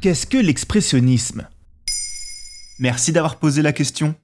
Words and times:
Qu'est-ce 0.00 0.28
que 0.28 0.38
l'expressionnisme? 0.38 1.48
Merci 2.78 3.10
d'avoir 3.10 3.34
posé 3.34 3.62
la 3.62 3.72
question. 3.72 4.14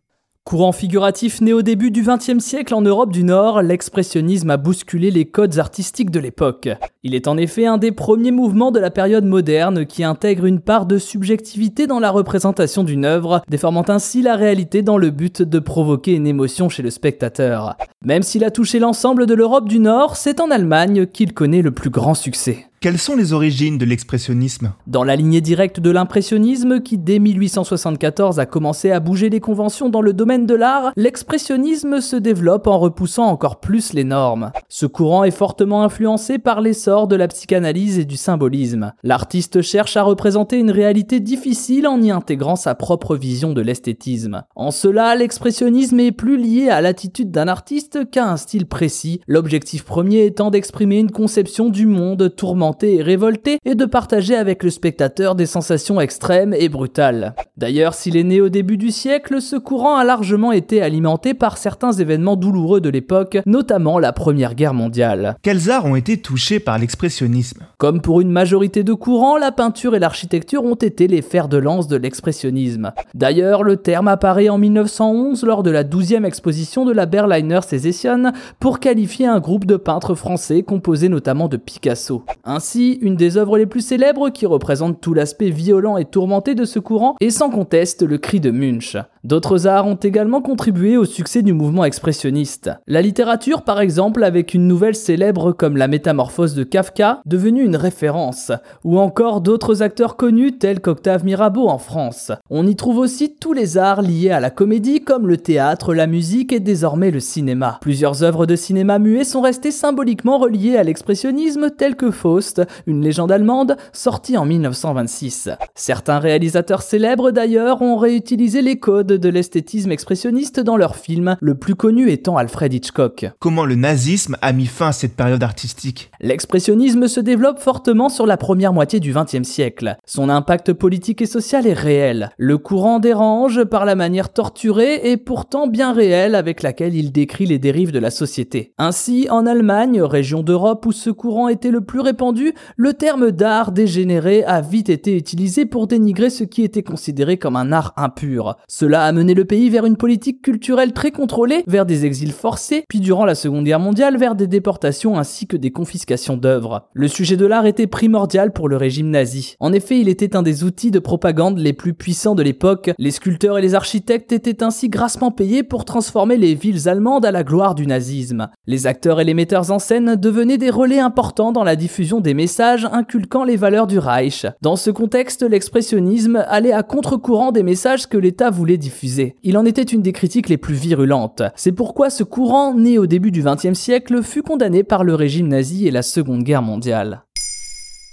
Courant 0.44 0.70
figuratif 0.70 1.40
né 1.40 1.52
au 1.52 1.62
début 1.62 1.90
du 1.90 2.04
XXe 2.04 2.38
siècle 2.38 2.74
en 2.74 2.80
Europe 2.82 3.10
du 3.10 3.24
Nord, 3.24 3.60
l'expressionnisme 3.60 4.50
a 4.50 4.56
bousculé 4.56 5.10
les 5.10 5.24
codes 5.24 5.58
artistiques 5.58 6.12
de 6.12 6.20
l'époque. 6.20 6.68
Il 7.02 7.16
est 7.16 7.26
en 7.26 7.36
effet 7.36 7.66
un 7.66 7.78
des 7.78 7.90
premiers 7.90 8.30
mouvements 8.30 8.70
de 8.70 8.78
la 8.78 8.92
période 8.92 9.24
moderne 9.24 9.84
qui 9.84 10.04
intègre 10.04 10.44
une 10.44 10.60
part 10.60 10.86
de 10.86 10.96
subjectivité 10.96 11.88
dans 11.88 11.98
la 11.98 12.12
représentation 12.12 12.84
d'une 12.84 13.04
œuvre, 13.04 13.42
déformant 13.48 13.88
ainsi 13.88 14.22
la 14.22 14.36
réalité 14.36 14.82
dans 14.82 14.98
le 14.98 15.10
but 15.10 15.42
de 15.42 15.58
provoquer 15.58 16.12
une 16.12 16.28
émotion 16.28 16.68
chez 16.68 16.84
le 16.84 16.90
spectateur. 16.90 17.76
Même 18.04 18.22
s'il 18.22 18.44
a 18.44 18.52
touché 18.52 18.78
l'ensemble 18.78 19.26
de 19.26 19.34
l'Europe 19.34 19.68
du 19.68 19.80
Nord, 19.80 20.14
c'est 20.14 20.38
en 20.38 20.52
Allemagne 20.52 21.06
qu'il 21.06 21.34
connaît 21.34 21.62
le 21.62 21.72
plus 21.72 21.90
grand 21.90 22.14
succès. 22.14 22.66
Quelles 22.84 22.98
sont 22.98 23.16
les 23.16 23.32
origines 23.32 23.78
de 23.78 23.86
l'expressionnisme 23.86 24.74
Dans 24.86 25.04
la 25.04 25.16
lignée 25.16 25.40
directe 25.40 25.80
de 25.80 25.88
l'impressionnisme, 25.88 26.82
qui 26.82 26.98
dès 26.98 27.18
1874 27.18 28.38
a 28.38 28.44
commencé 28.44 28.90
à 28.90 29.00
bouger 29.00 29.30
les 29.30 29.40
conventions 29.40 29.88
dans 29.88 30.02
le 30.02 30.12
domaine 30.12 30.44
de 30.44 30.54
l'art, 30.54 30.92
l'expressionnisme 30.94 32.02
se 32.02 32.16
développe 32.16 32.66
en 32.66 32.78
repoussant 32.78 33.24
encore 33.24 33.58
plus 33.58 33.94
les 33.94 34.04
normes. 34.04 34.52
Ce 34.68 34.84
courant 34.84 35.24
est 35.24 35.30
fortement 35.30 35.82
influencé 35.82 36.38
par 36.38 36.60
l'essor 36.60 37.08
de 37.08 37.16
la 37.16 37.26
psychanalyse 37.26 37.98
et 37.98 38.04
du 38.04 38.18
symbolisme. 38.18 38.92
L'artiste 39.02 39.62
cherche 39.62 39.96
à 39.96 40.02
représenter 40.02 40.58
une 40.58 40.70
réalité 40.70 41.20
difficile 41.20 41.86
en 41.86 42.02
y 42.02 42.10
intégrant 42.10 42.54
sa 42.54 42.74
propre 42.74 43.16
vision 43.16 43.54
de 43.54 43.62
l'esthétisme. 43.62 44.42
En 44.56 44.70
cela, 44.70 45.16
l'expressionnisme 45.16 46.00
est 46.00 46.12
plus 46.12 46.36
lié 46.36 46.68
à 46.68 46.82
l'attitude 46.82 47.30
d'un 47.30 47.48
artiste 47.48 48.10
qu'à 48.10 48.30
un 48.30 48.36
style 48.36 48.66
précis, 48.66 49.22
l'objectif 49.26 49.86
premier 49.86 50.26
étant 50.26 50.50
d'exprimer 50.50 50.98
une 50.98 51.12
conception 51.12 51.70
du 51.70 51.86
monde 51.86 52.34
tourmenté 52.74 52.96
et 52.96 53.02
révolté 53.02 53.58
et 53.64 53.74
de 53.74 53.84
partager 53.84 54.34
avec 54.34 54.62
le 54.62 54.70
spectateur 54.70 55.34
des 55.34 55.46
sensations 55.46 56.00
extrêmes 56.00 56.54
et 56.58 56.68
brutales. 56.68 57.34
D'ailleurs, 57.56 57.94
s'il 57.94 58.16
est 58.16 58.24
né 58.24 58.40
au 58.40 58.48
début 58.48 58.76
du 58.76 58.90
siècle, 58.90 59.40
ce 59.40 59.56
courant 59.56 59.96
a 59.96 60.04
largement 60.04 60.52
été 60.52 60.82
alimenté 60.82 61.34
par 61.34 61.58
certains 61.58 61.92
événements 61.92 62.36
douloureux 62.36 62.80
de 62.80 62.88
l'époque, 62.88 63.38
notamment 63.46 63.98
la 63.98 64.12
Première 64.12 64.54
Guerre 64.54 64.74
mondiale. 64.74 65.36
Quels 65.42 65.70
arts 65.70 65.84
ont 65.86 65.96
été 65.96 66.16
touchés 66.16 66.60
par 66.60 66.78
l'expressionnisme? 66.78 67.64
Comme 67.78 68.00
pour 68.00 68.20
une 68.20 68.30
majorité 68.30 68.82
de 68.82 68.92
courants, 68.92 69.38
la 69.38 69.52
peinture 69.52 69.94
et 69.94 69.98
l'architecture 70.00 70.64
ont 70.64 70.74
été 70.74 71.06
les 71.06 71.22
fers 71.22 71.48
de 71.48 71.58
lance 71.58 71.86
de 71.88 71.96
l'expressionnisme. 71.96 72.92
D'ailleurs, 73.14 73.62
le 73.62 73.76
terme 73.76 74.08
apparaît 74.08 74.48
en 74.48 74.58
1911 74.58 75.44
lors 75.44 75.62
de 75.62 75.70
la 75.70 75.84
12e 75.84 76.24
exposition 76.24 76.84
de 76.84 76.92
la 76.92 77.06
Berliner 77.06 77.60
Sezession 77.62 78.32
pour 78.58 78.80
qualifier 78.80 79.26
un 79.26 79.40
groupe 79.40 79.64
de 79.64 79.76
peintres 79.76 80.14
français 80.14 80.62
composé 80.62 81.08
notamment 81.08 81.48
de 81.48 81.56
Picasso. 81.56 82.24
Ainsi, 82.44 82.63
une 82.74 83.16
des 83.16 83.36
œuvres 83.36 83.58
les 83.58 83.66
plus 83.66 83.80
célèbres 83.80 84.30
qui 84.30 84.46
représente 84.46 85.00
tout 85.00 85.14
l'aspect 85.14 85.50
violent 85.50 85.96
et 85.96 86.04
tourmenté 86.04 86.54
de 86.54 86.64
ce 86.64 86.78
courant 86.78 87.16
est 87.20 87.30
sans 87.30 87.50
conteste 87.50 88.02
le 88.02 88.18
cri 88.18 88.40
de 88.40 88.50
Munch. 88.50 88.96
D'autres 89.24 89.66
arts 89.66 89.86
ont 89.86 89.94
également 89.94 90.42
contribué 90.42 90.98
au 90.98 91.06
succès 91.06 91.40
du 91.40 91.54
mouvement 91.54 91.86
expressionniste. 91.86 92.70
La 92.86 93.00
littérature 93.00 93.62
par 93.62 93.80
exemple 93.80 94.22
avec 94.22 94.52
une 94.52 94.68
nouvelle 94.68 94.94
célèbre 94.94 95.52
comme 95.52 95.78
La 95.78 95.88
Métamorphose 95.88 96.54
de 96.54 96.62
Kafka, 96.62 97.22
devenue 97.24 97.64
une 97.64 97.76
référence, 97.76 98.52
ou 98.84 98.98
encore 98.98 99.40
d'autres 99.40 99.80
acteurs 99.80 100.16
connus 100.16 100.58
tels 100.58 100.80
qu'Octave 100.80 101.24
Mirabeau 101.24 101.68
en 101.68 101.78
France. 101.78 102.32
On 102.50 102.66
y 102.66 102.76
trouve 102.76 102.98
aussi 102.98 103.34
tous 103.34 103.54
les 103.54 103.78
arts 103.78 104.02
liés 104.02 104.30
à 104.30 104.40
la 104.40 104.50
comédie 104.50 105.00
comme 105.00 105.26
le 105.26 105.38
théâtre, 105.38 105.94
la 105.94 106.06
musique 106.06 106.52
et 106.52 106.60
désormais 106.60 107.10
le 107.10 107.20
cinéma. 107.20 107.78
Plusieurs 107.80 108.24
œuvres 108.24 108.44
de 108.44 108.56
cinéma 108.56 108.98
muet 108.98 109.24
sont 109.24 109.40
restées 109.40 109.70
symboliquement 109.70 110.36
reliées 110.36 110.76
à 110.76 110.84
l'expressionnisme 110.84 111.70
telles 111.70 111.96
que 111.96 112.10
Faust, 112.10 112.60
une 112.86 113.00
légende 113.00 113.32
allemande 113.32 113.78
sortie 113.94 114.36
en 114.36 114.44
1926. 114.44 115.48
Certains 115.74 116.18
réalisateurs 116.18 116.82
célèbres 116.82 117.30
d'ailleurs 117.30 117.80
ont 117.80 117.96
réutilisé 117.96 118.60
les 118.60 118.78
codes 118.78 119.13
de 119.18 119.28
l'esthétisme 119.28 119.92
expressionniste 119.92 120.60
dans 120.60 120.76
leurs 120.76 120.96
films, 120.96 121.36
le 121.40 121.54
plus 121.54 121.74
connu 121.74 122.10
étant 122.10 122.36
Alfred 122.36 122.72
Hitchcock. 122.72 123.26
Comment 123.38 123.64
le 123.64 123.74
nazisme 123.74 124.36
a 124.42 124.52
mis 124.52 124.66
fin 124.66 124.88
à 124.88 124.92
cette 124.92 125.16
période 125.16 125.42
artistique? 125.42 126.10
L'expressionnisme 126.20 127.08
se 127.08 127.20
développe 127.20 127.58
fortement 127.58 128.08
sur 128.08 128.26
la 128.26 128.36
première 128.36 128.72
moitié 128.72 129.00
du 129.00 129.12
XXe 129.12 129.48
siècle. 129.48 129.96
Son 130.06 130.28
impact 130.28 130.72
politique 130.72 131.22
et 131.22 131.26
social 131.26 131.66
est 131.66 131.72
réel. 131.72 132.30
Le 132.38 132.58
courant 132.58 132.98
dérange 132.98 133.64
par 133.64 133.84
la 133.84 133.94
manière 133.94 134.32
torturée 134.32 135.10
et 135.10 135.16
pourtant 135.16 135.66
bien 135.66 135.92
réelle 135.92 136.34
avec 136.34 136.62
laquelle 136.62 136.94
il 136.94 137.12
décrit 137.12 137.46
les 137.46 137.58
dérives 137.58 137.92
de 137.92 137.98
la 137.98 138.10
société. 138.10 138.72
Ainsi, 138.78 139.28
en 139.30 139.46
Allemagne, 139.46 140.02
région 140.02 140.42
d'Europe 140.42 140.86
où 140.86 140.92
ce 140.92 141.10
courant 141.10 141.48
était 141.48 141.70
le 141.70 141.80
plus 141.80 142.00
répandu, 142.00 142.54
le 142.76 142.92
terme 142.94 143.30
d'art 143.30 143.72
dégénéré 143.72 144.44
a 144.44 144.60
vite 144.60 144.88
été 144.88 145.16
utilisé 145.16 145.66
pour 145.66 145.86
dénigrer 145.86 146.30
ce 146.30 146.44
qui 146.44 146.62
était 146.62 146.82
considéré 146.82 147.38
comme 147.38 147.56
un 147.56 147.72
art 147.72 147.92
impur. 147.96 148.56
Cela 148.68 149.03
a 149.04 149.12
mené 149.12 149.34
le 149.34 149.44
pays 149.44 149.70
vers 149.70 149.84
une 149.84 149.96
politique 149.96 150.42
culturelle 150.42 150.92
très 150.92 151.10
contrôlée, 151.10 151.62
vers 151.66 151.86
des 151.86 152.06
exils 152.06 152.32
forcés, 152.32 152.84
puis 152.88 153.00
durant 153.00 153.24
la 153.24 153.34
Seconde 153.34 153.64
Guerre 153.64 153.80
mondiale 153.80 154.16
vers 154.16 154.34
des 154.34 154.46
déportations 154.46 155.18
ainsi 155.18 155.46
que 155.46 155.56
des 155.56 155.70
confiscations 155.70 156.36
d'œuvres. 156.36 156.88
Le 156.94 157.08
sujet 157.08 157.36
de 157.36 157.46
l'art 157.46 157.66
était 157.66 157.86
primordial 157.86 158.52
pour 158.52 158.68
le 158.68 158.76
régime 158.76 159.10
nazi. 159.10 159.56
En 159.60 159.72
effet, 159.72 160.00
il 160.00 160.08
était 160.08 160.36
un 160.36 160.42
des 160.42 160.64
outils 160.64 160.90
de 160.90 160.98
propagande 160.98 161.58
les 161.58 161.72
plus 161.72 161.94
puissants 161.94 162.34
de 162.34 162.42
l'époque. 162.42 162.90
Les 162.98 163.10
sculpteurs 163.10 163.58
et 163.58 163.62
les 163.62 163.74
architectes 163.74 164.32
étaient 164.32 164.62
ainsi 164.62 164.88
grassement 164.88 165.30
payés 165.30 165.62
pour 165.62 165.84
transformer 165.84 166.36
les 166.36 166.54
villes 166.54 166.88
allemandes 166.88 167.26
à 167.26 167.30
la 167.30 167.44
gloire 167.44 167.74
du 167.74 167.86
nazisme. 167.86 168.48
Les 168.66 168.86
acteurs 168.86 169.20
et 169.20 169.24
les 169.24 169.34
metteurs 169.34 169.70
en 169.70 169.78
scène 169.78 170.16
devenaient 170.16 170.58
des 170.58 170.70
relais 170.70 171.00
importants 171.00 171.52
dans 171.52 171.64
la 171.64 171.76
diffusion 171.76 172.20
des 172.20 172.34
messages 172.34 172.88
inculquant 172.90 173.44
les 173.44 173.56
valeurs 173.56 173.86
du 173.86 173.98
Reich. 173.98 174.46
Dans 174.62 174.76
ce 174.76 174.90
contexte, 174.90 175.42
l'expressionnisme 175.42 176.42
allait 176.48 176.72
à 176.72 176.82
contre-courant 176.82 177.52
des 177.52 177.62
messages 177.62 178.06
que 178.06 178.16
l'État 178.16 178.50
voulait 178.50 178.78
diffuser. 178.78 178.93
Il 179.42 179.58
en 179.58 179.64
était 179.64 179.82
une 179.82 180.02
des 180.02 180.12
critiques 180.12 180.48
les 180.48 180.56
plus 180.56 180.74
virulentes. 180.74 181.42
C'est 181.56 181.72
pourquoi 181.72 182.10
ce 182.10 182.24
courant, 182.24 182.74
né 182.74 182.98
au 182.98 183.06
début 183.06 183.30
du 183.30 183.42
XXe 183.42 183.78
siècle, 183.78 184.22
fut 184.22 184.42
condamné 184.42 184.84
par 184.84 185.04
le 185.04 185.14
régime 185.14 185.48
nazi 185.48 185.86
et 185.86 185.90
la 185.90 186.02
Seconde 186.02 186.42
Guerre 186.42 186.62
mondiale. 186.62 187.24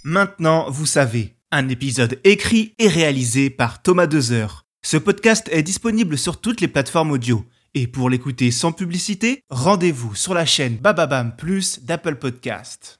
Maintenant, 0.03 0.65
vous 0.69 0.85
savez, 0.85 1.35
un 1.51 1.69
épisode 1.69 2.19
écrit 2.23 2.73
et 2.79 2.87
réalisé 2.87 3.49
par 3.49 3.81
Thomas 3.81 4.07
Dezer. 4.07 4.65
Ce 4.83 4.97
podcast 4.97 5.47
est 5.51 5.63
disponible 5.63 6.17
sur 6.17 6.41
toutes 6.41 6.61
les 6.61 6.67
plateformes 6.67 7.11
audio. 7.11 7.43
Et 7.73 7.87
pour 7.87 8.09
l'écouter 8.09 8.51
sans 8.51 8.71
publicité, 8.71 9.43
rendez-vous 9.49 10.15
sur 10.15 10.33
la 10.33 10.45
chaîne 10.45 10.75
Bababam 10.75 11.35
Plus 11.37 11.83
d'Apple 11.83 12.15
Podcast. 12.15 12.99